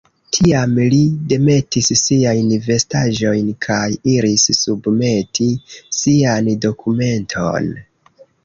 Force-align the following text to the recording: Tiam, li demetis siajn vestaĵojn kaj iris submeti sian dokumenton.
Tiam, 0.35 0.71
li 0.93 1.01
demetis 1.33 1.89
siajn 1.99 2.49
vestaĵojn 2.69 3.51
kaj 3.67 3.83
iris 4.15 4.47
submeti 4.61 5.49
sian 6.01 6.51
dokumenton. 6.65 7.71